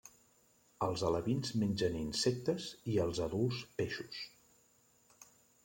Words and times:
Els 0.85 1.03
alevins 1.09 1.51
mengen 1.65 1.99
insectes 1.99 2.71
i 2.95 2.99
els 3.05 3.23
adults 3.29 3.63
peixos. 3.83 4.25